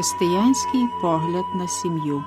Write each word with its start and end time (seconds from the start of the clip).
Християнський 0.00 0.88
погляд 1.00 1.44
на 1.54 1.68
сім'ю. 1.68 2.24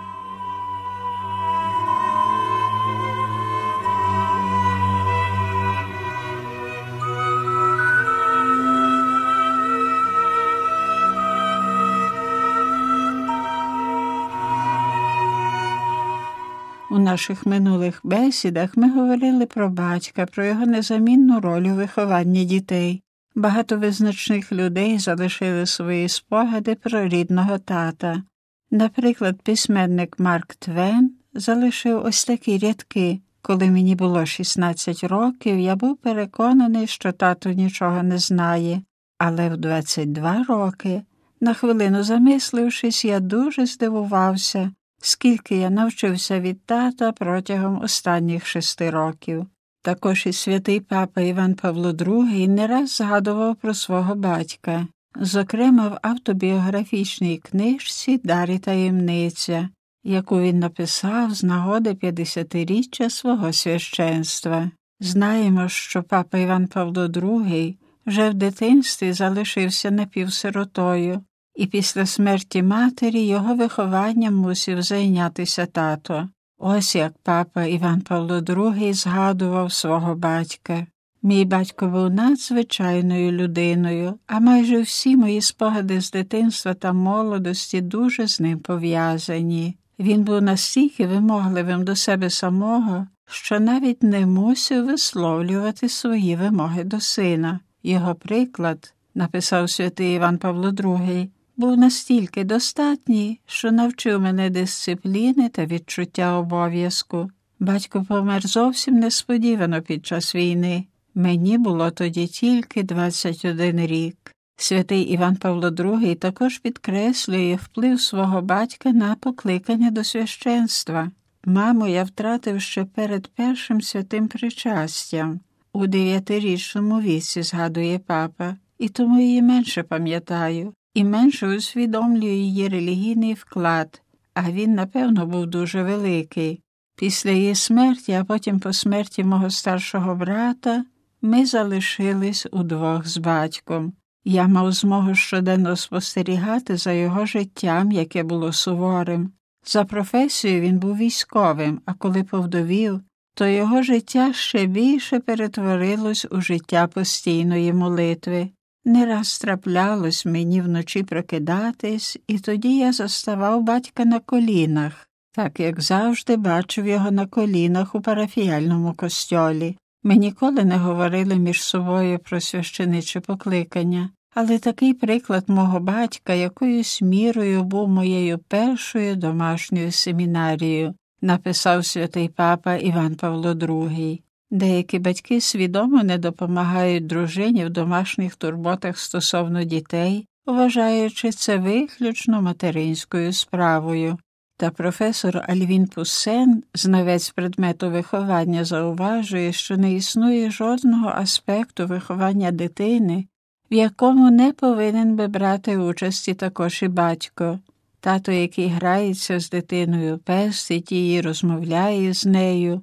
У 16.91 16.99
наших 16.99 17.45
минулих 17.45 17.99
бесідах 18.03 18.77
ми 18.77 18.91
говорили 18.91 19.45
про 19.45 19.69
батька, 19.69 20.25
про 20.25 20.45
його 20.45 20.65
незамінну 20.65 21.39
роль 21.39 21.63
у 21.63 21.75
вихованні 21.75 22.45
дітей. 22.45 23.03
Багато 23.35 23.77
визначних 23.77 24.51
людей 24.51 24.99
залишили 24.99 25.65
свої 25.65 26.09
спогади 26.09 26.75
про 26.75 27.07
рідного 27.07 27.57
тата. 27.57 28.23
Наприклад, 28.71 29.41
письменник 29.41 30.19
Марк 30.19 30.55
Твен 30.55 31.11
залишив 31.33 32.05
ось 32.05 32.25
такі 32.25 32.57
рядки. 32.57 33.21
Коли 33.41 33.69
мені 33.69 33.95
було 33.95 34.25
16 34.25 35.03
років, 35.03 35.59
я 35.59 35.75
був 35.75 35.97
переконаний, 35.97 36.87
що 36.87 37.11
тато 37.11 37.49
нічого 37.49 38.03
не 38.03 38.17
знає, 38.17 38.81
але 39.17 39.49
в 39.49 39.57
22 39.57 40.43
роки, 40.43 41.01
на 41.41 41.53
хвилину 41.53 42.03
замислившись, 42.03 43.05
я 43.05 43.19
дуже 43.19 43.65
здивувався, 43.65 44.71
скільки 45.01 45.55
я 45.57 45.69
навчився 45.69 46.39
від 46.39 46.65
тата 46.65 47.11
протягом 47.11 47.81
останніх 47.81 48.45
шести 48.45 48.89
років. 48.89 49.45
Також 49.85 50.25
і 50.25 50.33
святий 50.33 50.79
папа 50.79 51.21
Іван 51.21 51.55
Павло 51.55 51.91
II 51.91 52.47
не 52.47 52.67
раз 52.67 52.95
згадував 52.95 53.55
про 53.55 53.73
свого 53.73 54.15
батька, 54.15 54.87
зокрема 55.15 55.87
в 55.87 55.99
автобіографічній 56.01 57.37
книжці 57.37 58.21
Дарі 58.23 58.59
таємниця, 58.59 59.69
яку 60.03 60.39
він 60.39 60.59
написав 60.59 61.33
з 61.33 61.43
нагоди 61.43 61.89
50-річчя 61.89 63.09
свого 63.09 63.53
священства. 63.53 64.71
Знаємо, 64.99 65.69
що 65.69 66.03
папа 66.03 66.37
Іван 66.37 66.67
Павло 66.67 67.07
II 67.07 67.75
вже 68.05 68.29
в 68.29 68.33
дитинстві 68.33 69.13
залишився 69.13 69.91
напівсиротою, 69.91 71.23
і 71.55 71.65
після 71.67 72.05
смерті 72.05 72.63
матері 72.63 73.25
його 73.25 73.55
вихованням 73.55 74.35
мусив 74.35 74.81
зайнятися 74.81 75.65
тато. 75.65 76.29
Ось 76.65 76.95
як 76.95 77.13
папа 77.23 77.63
Іван 77.63 78.01
Павло 78.01 78.39
II 78.39 78.93
згадував 78.93 79.71
свого 79.73 80.15
батька. 80.15 80.87
Мій 81.23 81.45
батько 81.45 81.87
був 81.87 82.09
надзвичайною 82.09 83.31
людиною, 83.31 84.19
а 84.27 84.39
майже 84.39 84.81
всі 84.81 85.17
мої 85.17 85.41
спогади 85.41 86.01
з 86.01 86.11
дитинства 86.11 86.73
та 86.73 86.93
молодості 86.93 87.81
дуже 87.81 88.27
з 88.27 88.39
ним 88.39 88.59
пов'язані. 88.59 89.77
Він 89.99 90.23
був 90.23 90.41
настільки 90.41 91.07
вимогливим 91.07 91.83
до 91.83 91.95
себе 91.95 92.29
самого, 92.29 93.07
що 93.25 93.59
навіть 93.59 94.03
не 94.03 94.25
мусив 94.25 94.85
висловлювати 94.85 95.89
свої 95.89 96.35
вимоги 96.35 96.83
до 96.83 96.99
сина. 96.99 97.59
Його 97.83 98.15
приклад, 98.15 98.93
написав 99.15 99.69
святий 99.69 100.15
Іван 100.15 100.37
Павло 100.37 100.69
II, 100.69 101.27
був 101.57 101.77
настільки 101.77 102.43
достатній, 102.43 103.39
що 103.45 103.71
навчив 103.71 104.21
мене 104.21 104.49
дисципліни 104.49 105.49
та 105.49 105.65
відчуття 105.65 106.37
обов'язку. 106.37 107.29
Батько 107.59 108.05
помер 108.07 108.47
зовсім 108.47 108.99
несподівано 108.99 109.81
під 109.81 110.05
час 110.05 110.35
війни. 110.35 110.85
Мені 111.15 111.57
було 111.57 111.91
тоді 111.91 112.27
тільки 112.27 112.83
21 112.83 113.79
рік. 113.79 114.31
Святий 114.57 115.01
Іван 115.01 115.35
Павло 115.35 115.69
II 115.69 116.15
також 116.15 116.57
підкреслює 116.57 117.59
вплив 117.63 118.01
свого 118.01 118.41
батька 118.41 118.91
на 118.91 119.15
покликання 119.15 119.91
до 119.91 120.03
священства. 120.03 121.11
Маму 121.45 121.87
я 121.87 122.03
втратив 122.03 122.61
ще 122.61 122.85
перед 122.85 123.27
першим 123.27 123.81
святим 123.81 124.27
причастям. 124.27 125.39
У 125.73 125.87
дев'ятирічному 125.87 127.01
віці, 127.01 127.41
згадує 127.41 127.99
папа, 127.99 128.55
і 128.77 128.89
тому 128.89 129.19
її 129.19 129.41
менше 129.41 129.83
пам'ятаю 129.83 130.73
і 130.93 131.03
менше 131.03 131.47
усвідомлює 131.47 132.33
її 132.33 132.67
релігійний 132.67 133.33
вклад, 133.33 134.01
а 134.33 134.51
він, 134.51 134.73
напевно, 134.73 135.25
був 135.25 135.47
дуже 135.47 135.83
великий. 135.83 136.61
Після 136.95 137.31
її 137.31 137.55
смерті, 137.55 138.11
а 138.13 138.23
потім 138.23 138.59
по 138.59 138.73
смерті 138.73 139.23
мого 139.23 139.49
старшого 139.49 140.15
брата, 140.15 140.85
ми 141.21 141.45
залишились 141.45 142.47
удвох 142.51 143.07
з 143.07 143.17
батьком. 143.17 143.93
Я 144.25 144.47
мав 144.47 144.71
змогу 144.71 145.15
щоденно 145.15 145.75
спостерігати 145.75 146.77
за 146.77 146.91
його 146.91 147.25
життям, 147.25 147.91
яке 147.91 148.23
було 148.23 148.53
суворим. 148.53 149.31
За 149.65 149.83
професією 149.85 150.61
він 150.61 150.79
був 150.79 150.97
військовим, 150.97 151.81
а 151.85 151.93
коли 151.93 152.23
повдовів, 152.23 153.01
то 153.33 153.47
його 153.47 153.83
життя 153.83 154.33
ще 154.33 154.65
більше 154.65 155.19
перетворилось 155.19 156.27
у 156.31 156.41
життя 156.41 156.87
постійної 156.87 157.73
молитви. 157.73 158.49
Не 158.85 159.05
раз 159.05 159.39
траплялось 159.39 160.25
мені 160.25 160.61
вночі 160.61 161.03
прокидатись, 161.03 162.17
і 162.27 162.39
тоді 162.39 162.77
я 162.77 162.93
заставав 162.93 163.61
батька 163.61 164.05
на 164.05 164.19
колінах, 164.19 165.09
так 165.31 165.59
як 165.59 165.81
завжди 165.81 166.37
бачив 166.37 166.87
його 166.87 167.11
на 167.11 167.27
колінах 167.27 167.95
у 167.95 168.01
парафіяльному 168.01 168.93
костьолі. 168.93 169.77
Ми 170.03 170.15
ніколи 170.15 170.63
не 170.63 170.77
говорили 170.77 171.35
між 171.35 171.63
собою 171.63 172.19
про 172.19 172.41
священиче 172.41 173.19
покликання, 173.19 174.09
але 174.35 174.59
такий 174.59 174.93
приклад 174.93 175.43
мого 175.47 175.79
батька 175.79 176.33
якоюсь 176.33 177.01
мірою 177.01 177.63
був 177.63 177.89
моєю 177.89 178.37
першою 178.37 179.15
домашньою 179.15 179.91
семінарією, 179.91 180.93
написав 181.21 181.85
святий 181.85 182.29
папа 182.29 182.75
Іван 182.75 183.15
Павло 183.15 183.53
II. 183.53 184.19
Деякі 184.53 184.99
батьки 184.99 185.41
свідомо 185.41 186.03
не 186.03 186.17
допомагають 186.17 187.07
дружині 187.07 187.65
в 187.65 187.69
домашніх 187.69 188.35
турботах 188.35 188.97
стосовно 188.97 189.63
дітей, 189.63 190.27
вважаючи 190.45 191.31
це 191.31 191.57
виключно 191.57 192.41
материнською 192.41 193.33
справою. 193.33 194.17
Та 194.57 194.69
професор 194.69 195.45
Альвін 195.47 195.87
Пуссен, 195.87 196.63
знавець 196.73 197.29
предмету 197.29 197.89
виховання, 197.89 198.65
зауважує, 198.65 199.53
що 199.53 199.77
не 199.77 199.93
існує 199.93 200.51
жодного 200.51 201.09
аспекту 201.09 201.87
виховання 201.87 202.51
дитини, 202.51 203.27
в 203.71 203.73
якому 203.73 204.31
не 204.31 204.51
повинен 204.51 205.15
би 205.15 205.27
брати 205.27 205.77
участі 205.77 206.33
також 206.33 206.83
і 206.83 206.87
батько. 206.87 207.59
Тато, 207.99 208.31
який 208.31 208.67
грається 208.67 209.39
з 209.39 209.49
дитиною, 209.49 210.17
пестить 210.17 210.91
її, 210.91 211.21
розмовляє 211.21 212.13
з 212.13 212.25
нею 212.25 212.81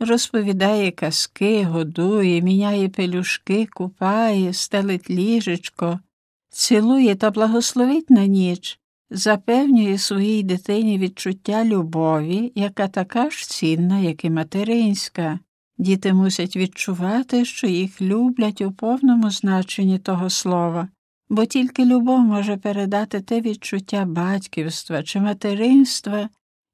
розповідає 0.00 0.90
казки, 0.90 1.64
годує, 1.64 2.42
міняє 2.42 2.88
пелюшки, 2.88 3.66
купає, 3.66 4.52
стелить 4.52 5.10
ліжечко, 5.10 6.00
цілує 6.50 7.14
та 7.14 7.30
благословить 7.30 8.10
на 8.10 8.26
ніч, 8.26 8.78
запевнює 9.10 9.98
своїй 9.98 10.42
дитині 10.42 10.98
відчуття 10.98 11.64
любові, 11.64 12.52
яка 12.54 12.88
така 12.88 13.30
ж 13.30 13.50
цінна, 13.50 13.98
як 13.98 14.24
і 14.24 14.30
материнська. 14.30 15.38
Діти 15.78 16.12
мусять 16.12 16.56
відчувати, 16.56 17.44
що 17.44 17.66
їх 17.66 18.02
люблять 18.02 18.60
у 18.60 18.72
повному 18.72 19.30
значенні 19.30 19.98
того 19.98 20.30
слова, 20.30 20.88
бо 21.28 21.44
тільки 21.44 21.84
любов 21.84 22.20
може 22.20 22.56
передати 22.56 23.20
те 23.20 23.40
відчуття 23.40 24.04
батьківства 24.04 25.02
чи 25.02 25.20
материнства, 25.20 26.28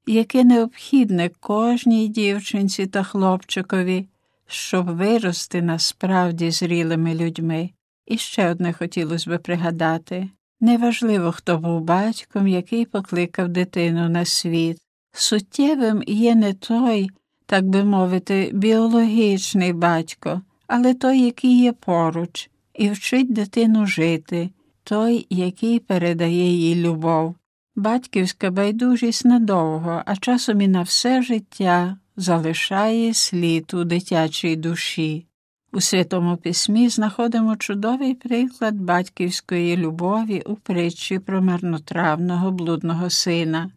яке 0.07 0.43
необхідне 0.43 1.29
кожній 1.39 2.07
дівчинці 2.07 2.85
та 2.85 3.03
хлопчикові, 3.03 4.07
щоб 4.47 4.85
вирости 4.85 5.61
насправді 5.61 6.51
зрілими 6.51 7.15
людьми. 7.15 7.69
І 8.05 8.17
ще 8.17 8.51
одне 8.51 8.73
хотілося 8.73 9.29
би 9.29 9.37
пригадати 9.37 10.29
неважливо, 10.59 11.31
хто 11.31 11.57
був 11.57 11.81
батьком, 11.81 12.47
який 12.47 12.85
покликав 12.85 13.49
дитину 13.49 14.09
на 14.09 14.25
світ. 14.25 14.77
Суттєвим 15.11 16.03
є 16.07 16.35
не 16.35 16.53
той, 16.53 17.09
так 17.45 17.69
би 17.69 17.83
мовити, 17.83 18.51
біологічний 18.53 19.73
батько, 19.73 20.41
але 20.67 20.93
той, 20.93 21.21
який 21.21 21.61
є 21.61 21.73
поруч, 21.73 22.49
і 22.73 22.89
вчить 22.89 23.33
дитину 23.33 23.85
жити, 23.85 24.49
той, 24.83 25.27
який 25.29 25.79
передає 25.79 26.53
їй 26.53 26.75
любов. 26.75 27.35
Батьківська 27.77 28.51
байдужість 28.51 29.25
надовго, 29.25 30.01
а 30.05 30.15
часом 30.15 30.61
і 30.61 30.67
на 30.67 30.81
все 30.81 31.21
життя 31.21 31.97
залишає 32.15 33.13
слід 33.13 33.73
у 33.73 33.83
дитячій 33.83 34.55
душі. 34.55 35.25
У 35.73 35.81
Святому 35.81 36.37
Письмі 36.37 36.89
знаходимо 36.89 37.55
чудовий 37.55 38.13
приклад 38.13 38.75
батьківської 38.75 39.77
любові 39.77 40.43
у 40.45 40.55
притчі 40.55 41.19
про 41.19 41.41
марнотравного 41.41 42.51
блудного 42.51 43.09
сина. 43.09 43.71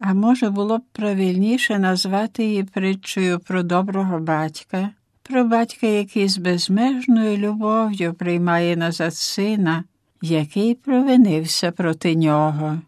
А 0.00 0.14
може, 0.14 0.50
було 0.50 0.78
б 0.78 0.82
правильніше 0.92 1.78
назвати 1.78 2.44
її 2.44 2.64
притчею 2.64 3.38
про 3.38 3.62
доброго 3.62 4.18
батька, 4.18 4.90
про 5.22 5.44
батька, 5.44 5.86
який 5.86 6.28
з 6.28 6.38
безмежною 6.38 7.36
любов'ю 7.36 8.14
приймає 8.14 8.76
назад 8.76 9.14
сина, 9.14 9.84
який 10.22 10.74
провинився 10.74 11.72
проти 11.72 12.16
нього. 12.16 12.80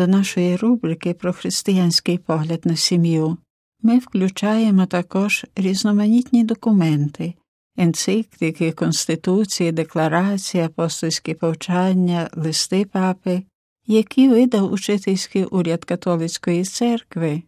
До 0.00 0.06
нашої 0.06 0.56
рубрики 0.56 1.14
про 1.14 1.32
християнський 1.32 2.18
погляд 2.18 2.60
на 2.64 2.76
сім'ю 2.76 3.36
ми 3.82 3.98
включаємо 3.98 4.86
також 4.86 5.46
різноманітні 5.56 6.44
документи, 6.44 7.34
енцикліки, 7.76 8.72
конституції, 8.72 9.72
декларації, 9.72 10.64
апостольські 10.64 11.34
повчання, 11.34 12.30
листи 12.32 12.84
папи, 12.84 13.42
які 13.86 14.28
видав 14.28 14.72
учительський 14.72 15.44
уряд 15.44 15.84
католицької 15.84 16.64
церкви 16.64 17.42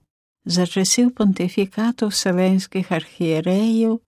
за 0.45 0.67
часів 0.67 1.15
понтифікату 1.15 2.09
вселенських 2.09 2.93
архієреїв 2.93 4.01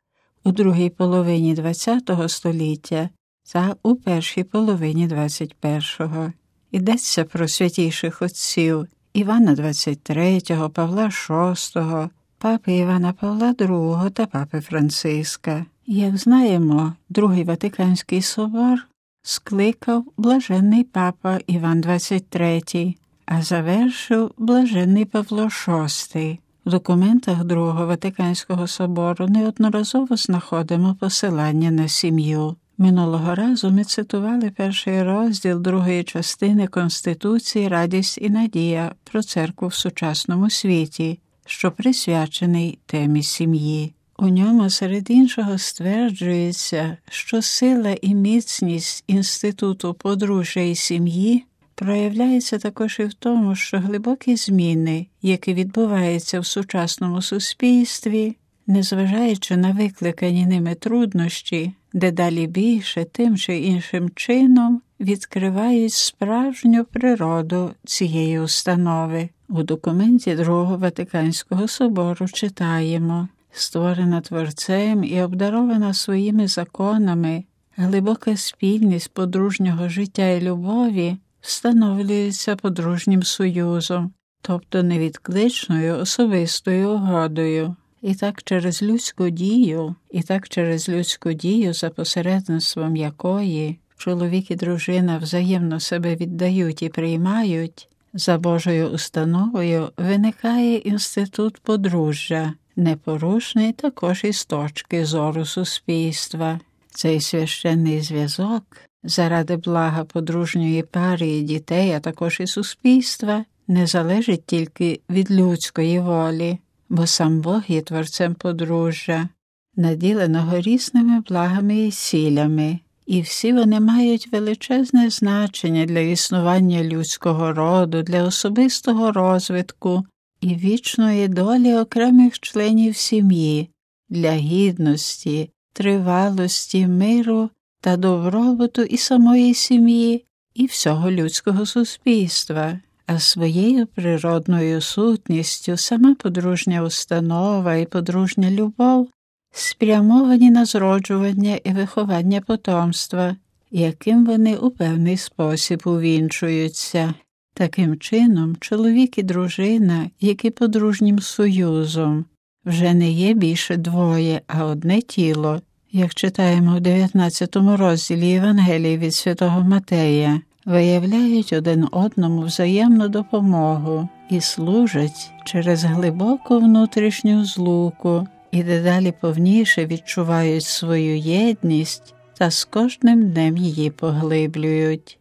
у 0.45 0.53
другій 0.53 0.91
половині 0.91 1.57
ХХ 1.57 2.29
століття 2.29 3.09
та 3.53 3.77
у 3.83 3.95
першій 3.95 4.45
половині 4.45 5.09
XXI. 5.09 6.33
Йдеться 6.75 7.25
про 7.25 7.49
святіших 7.49 8.23
отців 8.23 8.87
Івана 9.13 9.55
XXIII, 9.55 10.69
Павла 10.69 11.05
VI, 11.05 12.09
папи 12.39 12.73
Івана 12.73 13.13
Павла 13.13 13.53
II 13.53 14.11
та 14.11 14.27
папи 14.27 14.61
Франциска. 14.61 15.67
Як 15.87 16.17
знаємо, 16.17 16.93
Другий 17.09 17.45
Ватиканський 17.45 18.23
собор 18.23 18.87
скликав 19.23 20.05
блаженний 20.17 20.85
папа 20.85 21.39
Іван 21.47 21.81
XXIII, 21.81 22.95
а 23.27 23.43
завершив 23.43 24.31
блаженний 24.39 25.05
Павло 25.05 25.45
VI. 25.45 26.39
В 26.67 26.71
документах 26.71 27.45
Другого 27.45 27.87
Ватиканського 27.87 28.67
собору 28.67 29.29
неодноразово 29.29 30.17
знаходимо 30.17 30.97
посилання 31.01 31.71
на 31.71 31.89
сім'ю. 31.89 32.57
Минулого 32.79 33.35
разу 33.35 33.71
ми 33.71 33.85
цитували 33.85 34.51
перший 34.51 35.03
розділ 35.03 35.61
другої 35.61 36.05
частини 36.05 36.67
Конституції 36.67 37.69
Радість 37.69 38.19
і 38.19 38.31
Надія 38.31 38.95
про 39.05 39.23
церкву 39.23 39.69
в 39.69 39.75
сучасному 39.75 40.51
світі, 40.51 41.19
що 41.47 41.71
присвячений 41.71 42.79
темі 42.87 43.23
сім'ї. 43.23 43.95
У 44.19 44.29
ньому 44.29 44.71
серед 44.71 45.11
іншого 45.11 45.59
стверджується, 45.59 46.97
що 47.11 47.43
сила 47.43 47.97
і 48.03 48.15
міцність 48.15 49.05
інституту 49.07 49.95
подружжя 49.95 50.61
і 50.61 50.75
сім'ї 50.75 51.45
проявляється 51.75 52.59
також 52.59 52.97
і 53.01 53.05
в 53.05 53.15
тому, 53.15 53.55
що 53.55 53.79
глибокі 53.79 54.37
зміни, 54.37 55.07
які 55.23 55.55
відбуваються 55.55 56.41
в 56.41 56.47
сучасному 56.47 57.23
суспільстві, 57.23 58.37
незважаючи 58.67 59.57
на 59.57 59.73
викликані 59.73 60.47
ними 60.47 60.75
труднощі, 60.75 61.73
дедалі 61.93 62.47
більше 62.47 63.05
тим 63.05 63.37
чи 63.37 63.59
іншим 63.59 64.11
чином 64.15 64.83
відкривають 65.01 65.93
справжню 65.93 66.85
природу 66.85 67.71
цієї 67.85 68.41
установи. 68.41 69.29
У 69.49 69.63
документі 69.63 70.35
Другого 70.35 70.77
Ватиканського 70.77 71.69
собору 71.69 72.29
читаємо 72.29 73.29
створена 73.53 74.21
Творцем 74.21 75.05
і 75.05 75.23
обдарована 75.23 75.95
своїми 75.95 76.49
законами, 76.49 77.45
глибока 77.77 78.37
спільність 78.37 79.13
подружнього 79.13 79.89
життя 79.89 80.29
і 80.29 80.41
любові 80.41 81.17
встановлюється 81.41 82.57
подружнім 82.57 83.23
союзом, 83.23 84.13
тобто 84.43 84.83
невідкличною 84.83 85.99
особистою 85.99 86.91
угодою. 86.91 87.77
І 88.05 88.15
так 88.15 88.43
через 88.43 88.83
людську 88.83 89.31
дію, 89.31 89.95
і 90.11 90.23
так 90.23 90.49
через 90.49 90.89
людську 90.89 91.33
дію, 91.33 91.73
за 91.73 91.91
посередництвом 91.91 92.97
якої 92.97 93.79
чоловік 93.97 94.51
і 94.51 94.55
дружина 94.55 95.19
взаємно 95.19 95.81
себе 95.81 96.17
віддають 96.17 96.83
і 96.83 96.89
приймають, 96.89 97.89
за 98.15 98.39
Божою 98.39 98.89
установою 98.89 99.91
виникає 99.97 100.77
інститут 100.77 101.59
подружжя, 101.59 102.55
непорушний 102.77 103.73
також 103.73 104.25
із 104.25 104.45
точки 104.45 105.05
зору 105.05 105.45
суспільства. 105.45 106.61
Цей 106.91 107.21
священний 107.21 108.01
зв'язок 108.01 108.65
заради 109.05 109.57
блага 109.57 110.05
подружньої 110.05 110.83
пари 110.83 111.29
і 111.29 111.43
дітей, 111.43 111.93
а 111.93 112.01
також 112.01 112.41
і 112.41 112.47
суспільства, 112.47 113.45
не 113.69 113.87
залежить 113.87 114.47
тільки 114.47 115.01
від 115.11 115.31
людської 115.31 116.01
волі, 116.01 116.59
бо 116.89 117.07
сам 117.07 117.41
Бог 117.41 117.63
є 117.69 117.83
творцем 117.83 118.35
подружжя, 118.35 119.29
наділеного 119.77 120.61
різними 120.61 121.21
благами 121.21 121.87
і 121.87 121.93
сілями, 121.93 122.79
і 123.07 123.21
всі 123.21 123.53
вони 123.53 123.81
мають 123.81 124.33
величезне 124.33 125.11
значення 125.11 125.87
для 125.87 125.99
існування 125.99 126.83
людського 126.83 127.53
роду, 127.53 128.03
для 128.03 128.23
особистого 128.23 129.13
розвитку 129.13 130.05
і 130.41 130.55
вічної 130.55 131.29
долі 131.29 131.75
окремих 131.75 132.41
членів 132.41 132.97
сім'ї, 132.97 133.71
для 134.09 134.33
гідності, 134.33 135.51
тривалості, 135.73 136.87
миру 136.87 137.51
та 137.81 137.97
добробуту 137.97 138.83
і 138.83 138.97
самої 138.97 139.55
сім'ї, 139.55 140.25
і 140.55 140.67
всього 140.67 141.11
людського 141.11 141.67
суспільства, 141.67 142.81
а 143.07 143.19
своєю 143.19 143.87
природною 143.87 144.81
сутністю 144.81 145.77
сама 145.77 146.15
подружня 146.15 146.83
установа 146.83 147.75
і 147.75 147.87
подружня 147.87 148.51
любов 148.51 149.09
спрямовані 149.55 150.51
на 150.51 150.65
зроджування 150.65 151.59
і 151.65 151.73
виховання 151.73 152.41
потомства, 152.41 153.37
яким 153.71 154.27
вони 154.27 154.57
у 154.57 154.71
певний 154.71 155.17
спосіб 155.17 155.83
увінчуються. 155.85 157.15
Таким 157.57 157.99
чином, 157.99 158.57
чоловік 158.61 159.19
і 159.19 159.23
дружина, 159.23 160.11
які 160.21 160.51
подружнім 160.51 161.19
союзом, 161.19 162.25
вже 162.65 162.95
не 162.95 163.11
є 163.11 163.35
більше 163.35 163.77
двоє, 163.77 164.41
а 164.47 164.65
одне 164.65 165.01
тіло, 165.03 165.61
як 165.93 166.15
читаємо 166.15 166.77
в 166.77 166.81
19 166.81 167.57
розділі 167.57 168.27
Євангелії 168.27 168.99
від 168.99 169.15
святого 169.15 169.61
Матея, 169.61 170.41
виявляють 170.65 171.53
один 171.53 171.89
одному 171.93 172.43
взаємну 172.43 173.09
допомогу 173.09 174.09
і 174.31 174.41
служать 174.41 175.33
через 175.45 175.85
глибоку 175.85 176.59
внутрішню 176.59 177.45
злуку 177.45 178.27
і 178.51 178.63
дедалі 178.63 179.13
повніше 179.21 179.87
відчувають 179.87 180.65
свою 180.65 181.17
єдність 181.17 182.15
та 182.39 182.51
з 182.51 182.65
кожним 182.65 183.31
днем 183.31 183.57
її 183.57 183.91
поглиблюють. 183.91 185.19